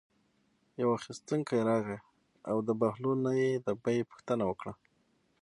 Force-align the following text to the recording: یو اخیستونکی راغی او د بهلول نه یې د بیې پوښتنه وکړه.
یو 0.81 0.89
اخیستونکی 0.97 1.57
راغی 1.69 1.97
او 2.49 2.57
د 2.67 2.69
بهلول 2.81 3.17
نه 3.27 3.31
یې 3.41 3.49
د 3.65 3.67
بیې 3.83 4.07
پوښتنه 4.09 4.43
وکړه. 4.47 4.73